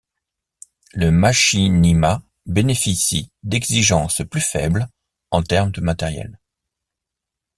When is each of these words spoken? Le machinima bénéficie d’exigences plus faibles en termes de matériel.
Le 0.93 1.11
machinima 1.11 2.23
bénéficie 2.47 3.29
d’exigences 3.43 4.23
plus 4.31 4.41
faibles 4.41 4.89
en 5.29 5.43
termes 5.43 5.69
de 5.69 5.79
matériel. 5.81 6.39